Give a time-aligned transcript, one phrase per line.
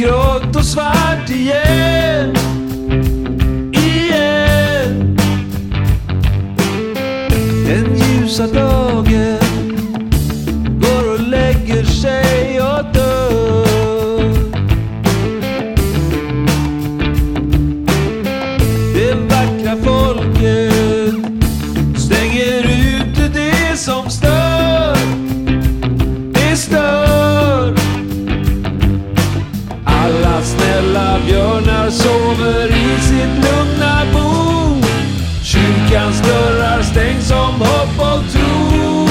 [0.00, 2.34] grått och svart igen.
[3.72, 5.16] Igen.
[7.66, 9.38] Den ljusa dagen
[10.80, 13.64] går och lägger sig och dör.
[18.94, 21.14] Det vackra folket
[22.00, 24.96] stänger ute det som stör.
[26.32, 26.99] Det stör.
[31.90, 34.80] Sover i sitt lugna bo.
[35.42, 39.06] Kyrkans dörrar stängs som hopp och tro.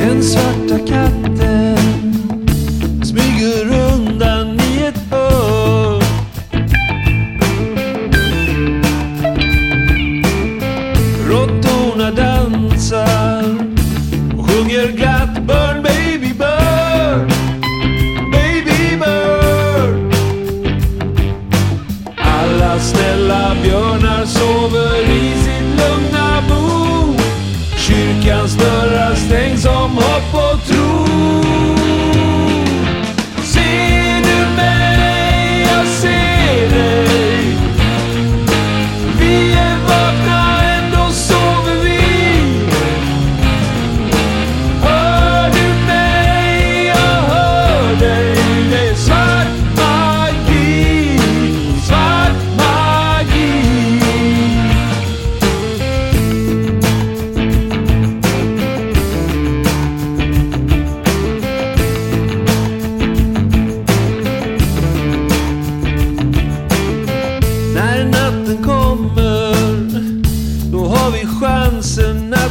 [0.00, 1.27] Den svarta katten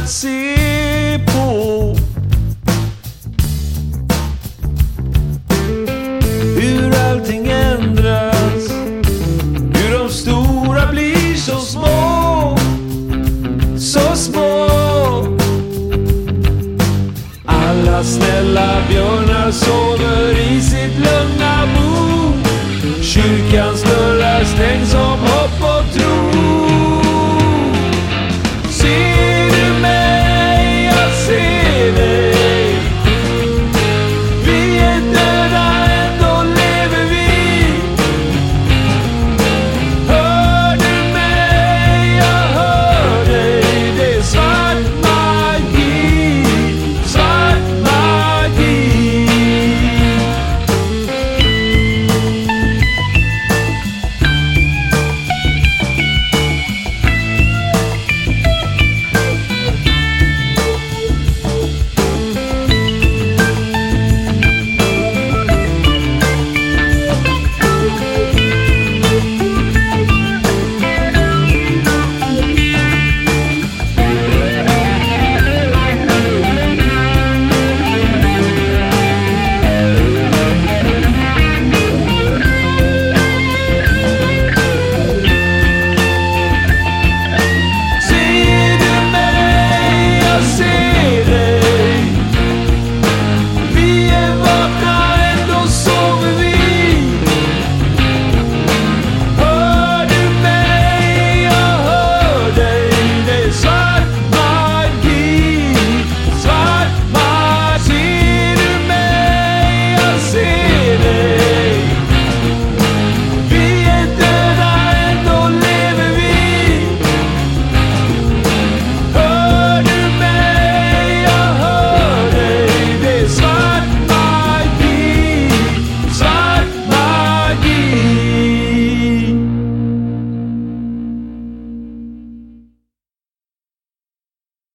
[0.08, 1.96] att se på.
[6.60, 8.70] Hur allting ändras
[9.74, 12.56] Hur de stora blir så små.
[13.78, 14.68] Så små.
[17.46, 21.57] Alla snälla björnar sover i sitt lugna